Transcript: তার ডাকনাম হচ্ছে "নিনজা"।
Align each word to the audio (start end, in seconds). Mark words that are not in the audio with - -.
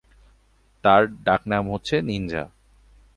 তার 0.83 1.01
ডাকনাম 1.23 1.63
হচ্ছে 1.71 1.95
"নিনজা"। 2.01 2.43